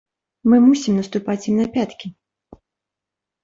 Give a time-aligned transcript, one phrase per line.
[0.51, 2.07] Мы мусім наступаць ім на пяткі.